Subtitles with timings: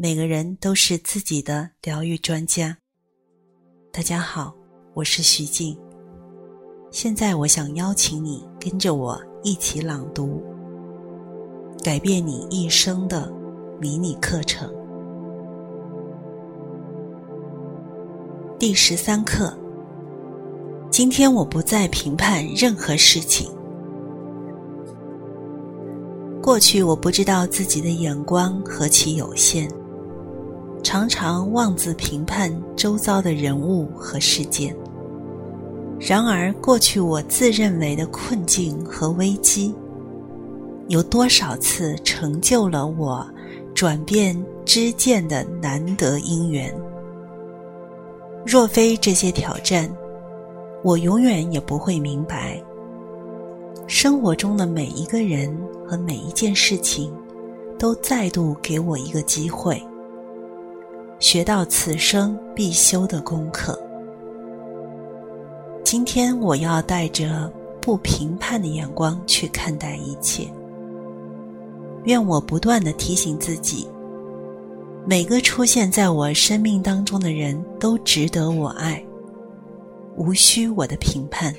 [0.00, 2.78] 每个人都是自己的疗愈专家。
[3.90, 4.54] 大家好，
[4.94, 5.76] 我是徐静。
[6.92, 10.40] 现在我想邀请你跟着我一起朗读
[11.84, 13.28] 《改变你一生的
[13.80, 14.72] 迷你课程》
[18.56, 19.52] 第十三课。
[20.92, 23.50] 今天我不再评判任何事情。
[26.40, 29.68] 过去我不知道自己的眼光何其有限，
[30.82, 34.74] 常常妄自评判周遭的人物和事件。
[36.00, 39.74] 然而，过去我自认为的困境和危机，
[40.86, 43.28] 有多少次成就了我
[43.74, 46.72] 转变知见的难得因缘？
[48.46, 49.90] 若非这些挑战，
[50.84, 52.62] 我永远也不会明白。
[53.88, 55.54] 生活中的每一个人
[55.86, 57.12] 和每一件事情，
[57.78, 59.82] 都再度给我一个机会，
[61.18, 63.78] 学到此生必修的功课。
[65.82, 70.48] 今天我要带着不评判的眼光去看待一切。
[72.04, 73.88] 愿我不断的提醒自己，
[75.04, 79.02] 每个出现在我生命当中的人都值得我爱，
[80.16, 81.52] 无需我的评判。